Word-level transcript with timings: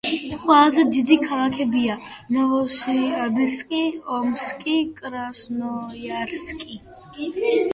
ყველაზე 0.43 0.83
დიდი 0.93 1.17
ქალაქებია: 1.25 1.97
ნოვოსიბირსკი, 2.37 3.83
ომსკი, 4.21 4.75
კრასნოიარსკი. 5.03 6.81